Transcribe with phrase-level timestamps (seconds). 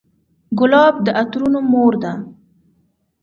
[0.59, 2.13] ګلاب د عطرونو مور ده.